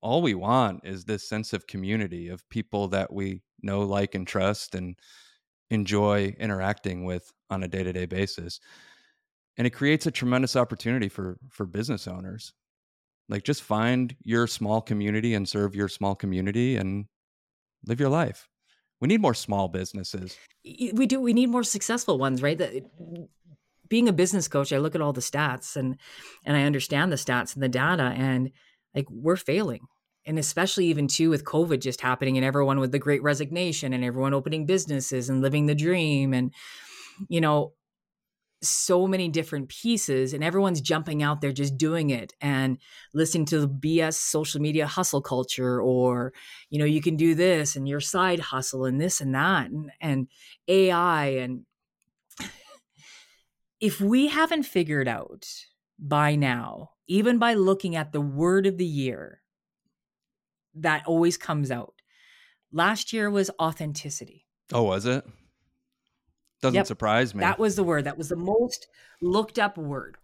[0.00, 4.26] All we want is this sense of community of people that we know like and
[4.26, 4.98] trust and
[5.70, 8.60] enjoy interacting with on a day-to-day basis.
[9.56, 12.52] And it creates a tremendous opportunity for for business owners.
[13.28, 17.06] Like just find your small community and serve your small community and
[17.86, 18.48] live your life.
[19.00, 20.36] We need more small businesses.
[20.64, 22.58] We do we need more successful ones right
[23.88, 25.96] being a business coach, I look at all the stats and
[26.44, 28.50] and I understand the stats and the data and
[28.94, 29.80] like we're failing.
[30.26, 34.02] And especially even too with COVID just happening and everyone with the great resignation and
[34.02, 36.52] everyone opening businesses and living the dream and
[37.28, 37.74] you know
[38.62, 42.78] so many different pieces and everyone's jumping out there just doing it and
[43.12, 46.32] listening to the BS social media hustle culture or
[46.70, 49.90] you know you can do this and your side hustle and this and that and,
[50.00, 50.28] and
[50.68, 51.66] AI and
[53.84, 55.46] if we haven't figured out
[55.98, 59.42] by now, even by looking at the word of the year
[60.74, 61.92] that always comes out,
[62.72, 64.46] last year was authenticity.
[64.72, 65.22] Oh, was it?
[66.62, 66.86] Doesn't yep.
[66.86, 67.40] surprise me.
[67.40, 68.04] That was the word.
[68.04, 68.86] That was the most
[69.20, 70.16] looked up word.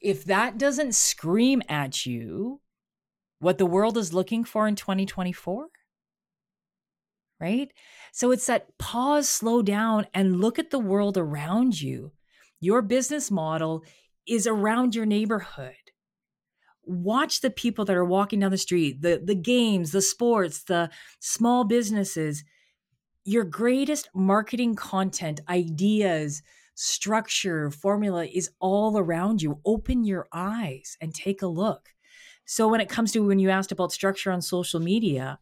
[0.00, 2.62] If that doesn't scream at you
[3.40, 5.66] what the world is looking for in 2024,
[7.38, 7.70] right?
[8.10, 12.12] So it's that pause, slow down, and look at the world around you
[12.60, 13.82] your business model
[14.26, 15.74] is around your neighborhood.
[16.84, 20.90] Watch the people that are walking down the street, the, the games, the sports, the
[21.20, 22.44] small businesses.
[23.24, 26.42] Your greatest marketing content, ideas,
[26.74, 29.60] structure, formula is all around you.
[29.64, 31.90] Open your eyes and take a look.
[32.46, 35.38] So, when it comes to when you asked about structure on social media,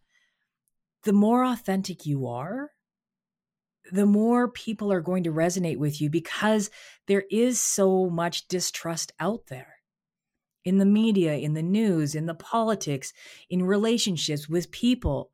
[1.05, 2.73] the more authentic you are,
[3.91, 6.71] the more people are going to resonate with you because
[7.07, 9.79] there is so much distrust out there
[10.65, 13.13] in the media, in the news, in the politics,
[13.49, 15.31] in relationships with people,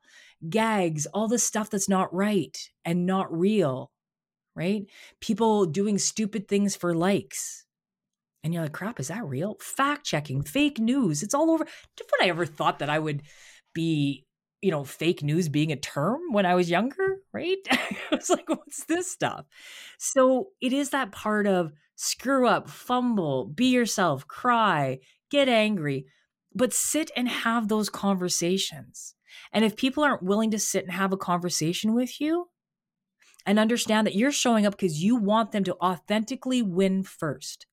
[0.49, 3.91] gags, all the stuff that's not right and not real,
[4.55, 4.85] right?
[5.21, 7.65] People doing stupid things for likes.
[8.45, 9.57] And you're like, crap, is that real?
[9.61, 11.23] Fact checking, fake news.
[11.23, 11.65] It's all over.
[11.65, 13.23] Would I ever thought that I would
[13.73, 14.27] be,
[14.61, 17.59] you know, fake news being a term when I was younger, right?
[17.71, 19.47] I was like, what's this stuff?
[19.99, 26.07] So it is that part of screw up, fumble, be yourself, cry, get angry,
[26.55, 29.15] but sit and have those conversations.
[29.53, 32.49] And if people aren't willing to sit and have a conversation with you
[33.45, 37.67] and understand that you're showing up because you want them to authentically win first.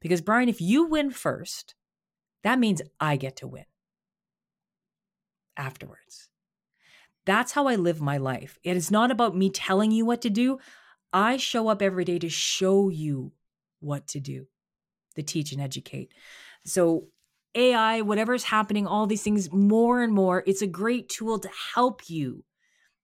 [0.00, 1.74] Because, Bryan, if you win first,
[2.42, 3.64] that means I get to win
[5.56, 6.28] afterwards.
[7.26, 8.58] That's how I live my life.
[8.62, 10.58] It is not about me telling you what to do.
[11.12, 13.32] I show up every day to show you
[13.80, 14.46] what to do,
[15.14, 16.12] to teach and educate.
[16.64, 17.08] So,
[17.54, 22.10] AI, whatever's happening, all these things, more and more, it's a great tool to help
[22.10, 22.44] you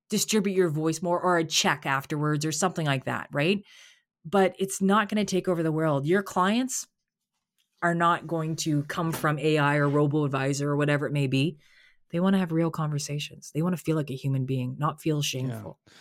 [0.09, 3.63] distribute your voice more or a check afterwards or something like that, right?
[4.25, 6.05] But it's not going to take over the world.
[6.05, 6.89] Your clients
[7.81, 11.59] are not going to come from AI or robo advisor or whatever it may be.
[12.11, 13.51] They want to have real conversations.
[13.55, 15.79] They want to feel like a human being, not feel shameful.
[15.87, 15.93] Yeah.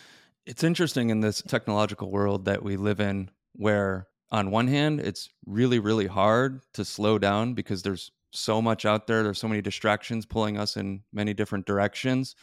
[0.46, 5.28] It's interesting in this technological world that we live in where on one hand it's
[5.46, 9.60] really really hard to slow down because there's so much out there there's so many
[9.60, 12.36] distractions pulling us in many different directions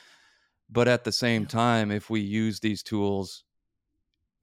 [0.69, 3.45] but at the same time if we use these tools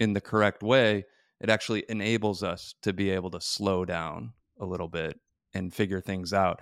[0.01, 1.05] in the correct way
[1.41, 5.21] it actually enables us to be able to slow down a little bit
[5.53, 6.61] and figure things out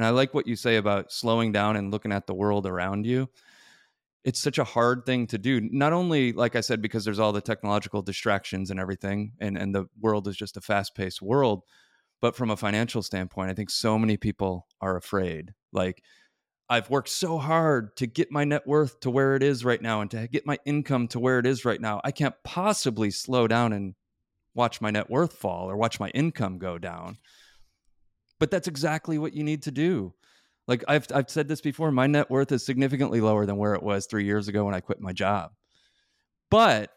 [0.00, 3.04] and i like what you say about slowing down and looking at the world around
[3.04, 3.28] you.
[4.24, 7.34] It's such a hard thing to do not only like i said because there's all
[7.34, 11.64] the technological distractions and everything and and the world is just a fast-paced world
[12.22, 15.52] but from a financial standpoint i think so many people are afraid.
[15.70, 16.02] Like
[16.70, 20.00] i've worked so hard to get my net worth to where it is right now
[20.00, 22.00] and to get my income to where it is right now.
[22.04, 23.94] I can't possibly slow down and
[24.54, 27.18] watch my net worth fall or watch my income go down
[28.40, 30.12] but that's exactly what you need to do
[30.70, 33.82] like I've I've said this before, my net worth is significantly lower than where it
[33.82, 35.52] was 3 years ago when I quit my job.
[36.48, 36.92] But.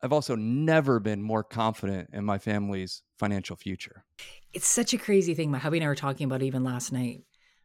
[0.00, 4.04] I've also never been more confident in my family's financial future.
[4.52, 5.50] It's such a crazy thing.
[5.50, 7.24] My hubby and I were talking about even last night.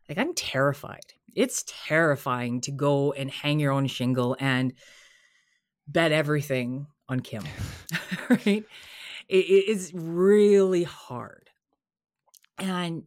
[0.09, 1.13] Like I'm terrified.
[1.35, 4.73] It's terrifying to go and hang your own shingle and
[5.87, 7.43] bet everything on Kim.
[8.29, 8.65] right?
[9.29, 11.44] It is really hard.
[12.57, 13.03] And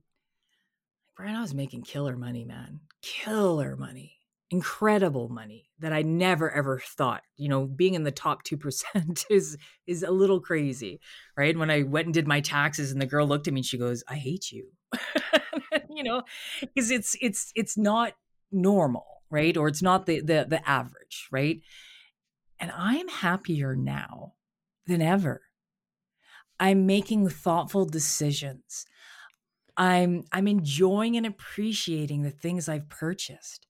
[1.16, 2.80] Bryan, I was making killer money, man.
[3.02, 4.14] Killer money.
[4.50, 7.22] Incredible money that I never ever thought.
[7.36, 11.00] You know, being in the top 2% is is a little crazy,
[11.36, 11.56] right?
[11.56, 13.76] When I went and did my taxes and the girl looked at me and she
[13.78, 14.68] goes, "I hate you."
[15.90, 16.22] you know,
[16.60, 18.14] because it's it's it's not
[18.50, 19.56] normal, right?
[19.56, 21.60] Or it's not the the the average, right?
[22.58, 24.34] And I'm happier now
[24.86, 25.42] than ever.
[26.60, 28.86] I'm making thoughtful decisions.
[29.78, 33.66] I'm I'm enjoying and appreciating the things I've purchased.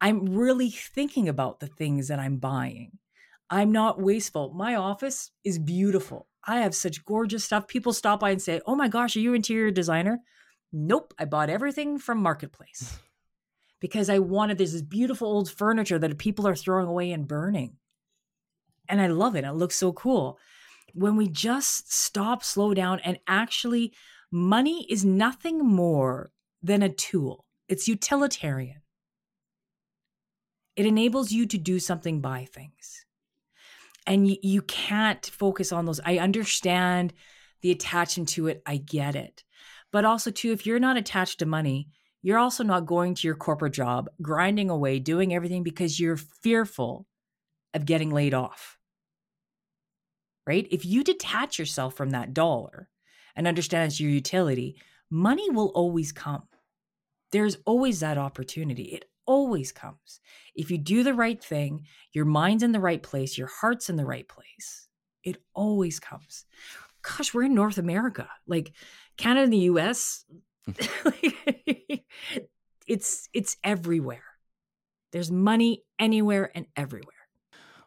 [0.00, 2.98] I'm really thinking about the things that I'm buying.
[3.48, 4.52] I'm not wasteful.
[4.52, 6.26] My office is beautiful.
[6.46, 7.68] I have such gorgeous stuff.
[7.68, 10.20] People stop by and say, "Oh my gosh, are you interior designer?"
[10.72, 12.98] Nope, I bought everything from marketplace.
[13.80, 17.76] because I wanted there's this beautiful old furniture that people are throwing away and burning.
[18.88, 19.44] And I love it.
[19.44, 20.38] It looks so cool.
[20.94, 23.92] When we just stop, slow down, and actually
[24.30, 28.82] Money is nothing more than a tool, it's utilitarian.
[30.76, 33.06] It enables you to do something by things.
[34.06, 36.00] And you, you can't focus on those.
[36.04, 37.12] I understand
[37.62, 39.44] the attachment to it, I get it.
[39.92, 41.88] But also, too, if you're not attached to money,
[42.20, 47.06] you're also not going to your corporate job, grinding away, doing everything because you're fearful
[47.72, 48.78] of getting laid off.
[50.46, 50.66] Right?
[50.70, 52.88] If you detach yourself from that dollar,
[53.36, 54.76] and understands your utility,
[55.10, 56.44] money will always come.
[57.32, 58.84] There's always that opportunity.
[58.84, 60.20] It always comes.
[60.54, 63.96] If you do the right thing, your mind's in the right place, your heart's in
[63.96, 64.88] the right place,
[65.22, 66.44] it always comes.
[67.02, 68.28] Gosh, we're in North America.
[68.46, 68.72] Like
[69.16, 70.24] Canada and the US,
[72.86, 74.24] it's it's everywhere.
[75.12, 77.12] There's money anywhere and everywhere.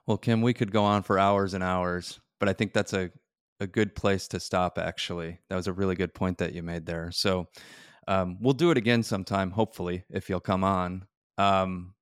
[0.06, 3.12] Well, Kim, we could go on for hours and hours, but I think that's a
[3.60, 5.40] a good place to stop actually.
[5.50, 7.12] That was a really good point that you made there.
[7.12, 7.48] So
[8.08, 11.06] um, we'll do it again sometime hopefully if you'll come on.
[11.38, 11.94] Um,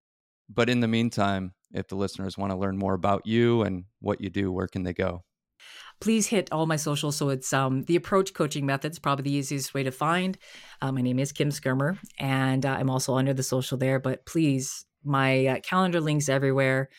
[0.49, 4.22] but in the meantime if the listeners want to learn more about you and what
[4.22, 5.24] you do where can they go?
[6.01, 9.74] Please hit all my socials so it's um, the approach coaching methods probably the easiest
[9.74, 10.38] way to find.
[10.82, 14.26] Uh, my name is kim Skermer and uh, i'm also under the social there but
[14.26, 16.89] please my uh, calendar links everywhere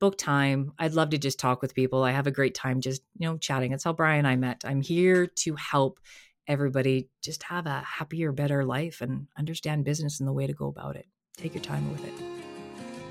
[0.00, 0.72] book time.
[0.78, 2.04] I'd love to just talk with people.
[2.04, 3.72] I have a great time just, you know, chatting.
[3.72, 4.64] It's how Bryan and I met.
[4.64, 5.98] I'm here to help
[6.46, 10.68] everybody just have a happier, better life and understand business and the way to go
[10.68, 11.06] about it.
[11.36, 12.14] Take your time with it.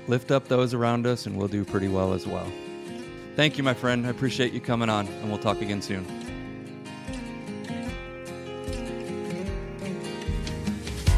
[0.08, 2.46] Lift up those around us, and we'll do pretty well as well.
[3.36, 4.06] Thank you, my friend.
[4.06, 6.04] I appreciate you coming on, and we'll talk again soon.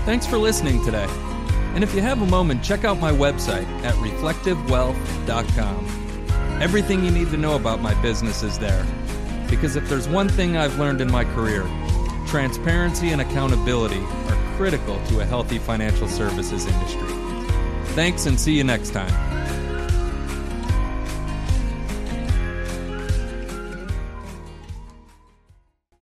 [0.05, 1.07] Thanks for listening today.
[1.75, 5.87] And if you have a moment, check out my website at reflectivewealth.com.
[6.61, 8.85] Everything you need to know about my business is there.
[9.49, 11.67] Because if there's one thing I've learned in my career,
[12.27, 17.09] transparency and accountability are critical to a healthy financial services industry.
[17.95, 19.13] Thanks and see you next time.